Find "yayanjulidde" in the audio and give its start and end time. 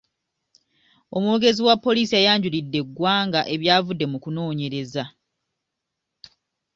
2.15-2.77